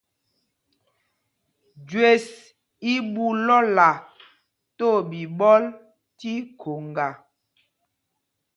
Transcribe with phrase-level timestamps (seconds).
[1.89, 2.25] Jüés
[2.91, 3.89] í ɓu lɔ́la
[4.77, 5.63] tí oɓiɓɔl
[6.17, 7.07] tí khoŋga.